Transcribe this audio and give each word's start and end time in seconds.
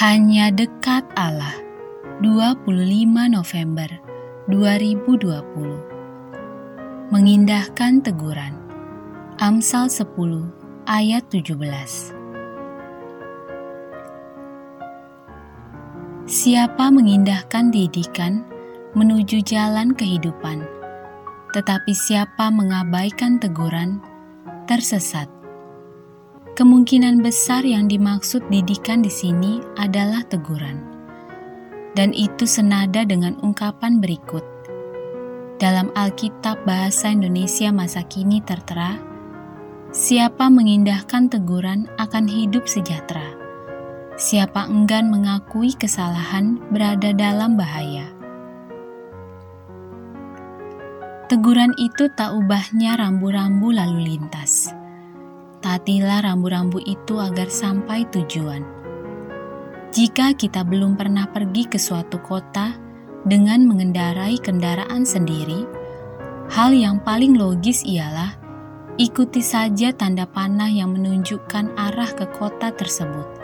Hanya 0.00 0.48
dekat 0.48 1.04
Allah. 1.12 1.60
25 2.24 2.64
November 3.28 3.84
2020 4.48 7.12
Mengindahkan 7.12 8.00
teguran. 8.00 8.56
Amsal 9.36 9.92
10 9.92 10.08
ayat 10.88 11.20
17 11.28 12.16
Siapa 16.24 16.88
mengindahkan 16.88 17.68
didikan 17.68 18.40
menuju 18.96 19.44
jalan 19.44 19.92
kehidupan, 19.92 20.64
tetapi 21.52 21.92
siapa 21.92 22.48
mengabaikan 22.48 23.36
teguran 23.36 24.00
tersesat. 24.64 25.39
Kemungkinan 26.60 27.24
besar 27.24 27.64
yang 27.64 27.88
dimaksud 27.88 28.44
didikan 28.52 29.00
di 29.00 29.08
sini 29.08 29.64
adalah 29.80 30.20
teguran, 30.28 30.76
dan 31.96 32.12
itu 32.12 32.44
senada 32.44 33.00
dengan 33.00 33.32
ungkapan 33.40 33.96
berikut. 33.96 34.44
Dalam 35.56 35.88
Alkitab 35.96 36.60
Bahasa 36.68 37.16
Indonesia 37.16 37.72
masa 37.72 38.04
kini 38.04 38.44
tertera, 38.44 39.00
"Siapa 39.88 40.52
mengindahkan 40.52 41.32
teguran 41.32 41.88
akan 41.96 42.28
hidup 42.28 42.68
sejahtera." 42.68 43.24
Siapa 44.20 44.68
enggan 44.68 45.08
mengakui 45.08 45.72
kesalahan 45.72 46.60
berada 46.68 47.16
dalam 47.16 47.56
bahaya. 47.56 48.04
Teguran 51.24 51.72
itu 51.80 52.12
tak 52.12 52.36
ubahnya 52.36 53.00
rambu-rambu 53.00 53.72
lalu 53.72 54.12
lintas. 54.12 54.76
Tatilah 55.60 56.24
rambu-rambu 56.24 56.80
itu 56.84 57.20
agar 57.20 57.52
sampai 57.52 58.08
tujuan. 58.08 58.64
Jika 59.92 60.32
kita 60.32 60.64
belum 60.64 60.96
pernah 60.96 61.28
pergi 61.28 61.68
ke 61.68 61.76
suatu 61.76 62.20
kota 62.20 62.76
dengan 63.28 63.68
mengendarai 63.68 64.40
kendaraan 64.40 65.04
sendiri, 65.04 65.68
hal 66.48 66.72
yang 66.72 67.00
paling 67.04 67.36
logis 67.36 67.84
ialah 67.84 68.36
ikuti 68.96 69.44
saja 69.44 69.92
tanda 69.92 70.24
panah 70.24 70.72
yang 70.72 70.96
menunjukkan 70.96 71.76
arah 71.76 72.10
ke 72.16 72.24
kota 72.32 72.72
tersebut 72.72 73.40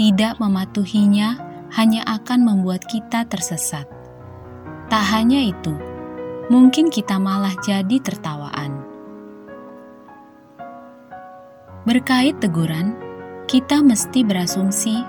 tidak 0.00 0.40
mematuhinya 0.40 1.36
hanya 1.76 2.00
akan 2.08 2.40
membuat 2.40 2.88
kita 2.88 3.28
tersesat. 3.28 3.84
Tak 4.88 5.04
hanya 5.12 5.44
itu, 5.44 5.76
mungkin 6.48 6.88
kita 6.88 7.20
malah 7.20 7.52
jadi 7.60 8.00
tertawaan. 8.00 8.79
Berkait 11.88 12.36
teguran, 12.44 12.92
kita 13.48 13.80
mesti 13.80 14.20
berasumsi 14.20 15.00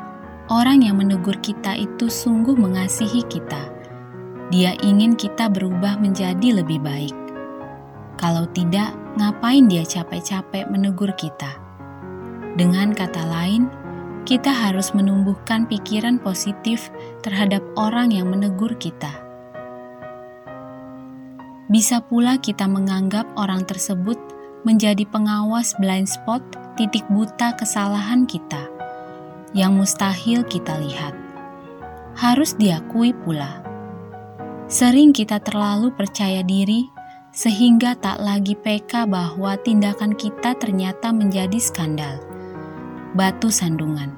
orang 0.47 0.87
yang 0.87 1.03
menegur 1.03 1.35
kita 1.43 1.75
itu 1.75 2.07
sungguh 2.07 2.55
mengasihi 2.55 3.27
kita. 3.27 3.67
Dia 4.55 4.79
ingin 4.79 5.19
kita 5.19 5.51
berubah 5.51 5.99
menjadi 5.99 6.63
lebih 6.63 6.79
baik. 6.79 7.11
Kalau 8.15 8.47
tidak, 8.55 8.95
ngapain 9.19 9.67
dia 9.67 9.83
capek-capek 9.83 10.71
menegur 10.71 11.11
kita? 11.19 11.59
Dengan 12.55 12.95
kata 12.95 13.19
lain, 13.19 13.67
kita 14.23 14.55
harus 14.55 14.95
menumbuhkan 14.95 15.67
pikiran 15.67 16.23
positif 16.23 16.87
terhadap 17.19 17.59
orang 17.75 18.15
yang 18.15 18.31
menegur 18.31 18.71
kita. 18.79 19.11
Bisa 21.67 21.99
pula 21.99 22.39
kita 22.39 22.63
menganggap 22.63 23.27
orang 23.35 23.67
tersebut 23.67 24.19
menjadi 24.61 25.07
pengawas 25.09 25.73
blind 25.81 26.05
spot 26.05 26.41
titik 26.77 27.05
buta 27.09 27.57
kesalahan 27.57 28.29
kita 28.29 28.69
yang 29.51 29.75
mustahil 29.75 30.45
kita 30.47 30.77
lihat. 30.79 31.17
Harus 32.15 32.53
diakui 32.59 33.15
pula, 33.15 33.63
sering 34.67 35.15
kita 35.15 35.39
terlalu 35.41 35.89
percaya 35.95 36.43
diri 36.43 36.91
sehingga 37.31 37.95
tak 37.95 38.19
lagi 38.19 38.59
peka 38.59 39.07
bahwa 39.07 39.55
tindakan 39.55 40.11
kita 40.19 40.51
ternyata 40.59 41.15
menjadi 41.15 41.55
skandal 41.63 42.19
batu 43.15 43.47
sandungan 43.47 44.11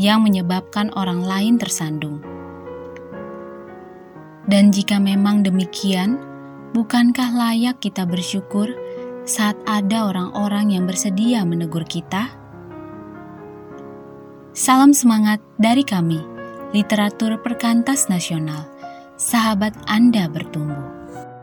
yang 0.00 0.24
menyebabkan 0.24 0.90
orang 0.96 1.22
lain 1.22 1.56
tersandung. 1.60 2.20
Dan 4.44 4.68
jika 4.68 5.00
memang 5.00 5.40
demikian, 5.40 6.20
bukankah 6.76 7.32
layak 7.32 7.80
kita 7.80 8.04
bersyukur 8.04 8.68
saat 9.24 9.56
ada 9.64 10.12
orang-orang 10.12 10.76
yang 10.76 10.84
bersedia 10.84 11.48
menegur 11.48 11.84
kita? 11.88 12.28
Salam 14.52 14.92
semangat 14.92 15.40
dari 15.56 15.80
kami, 15.80 16.20
literatur 16.76 17.40
perkantas 17.40 18.12
nasional. 18.12 18.68
Sahabat 19.16 19.72
Anda 19.88 20.28
bertumbuh. 20.28 21.33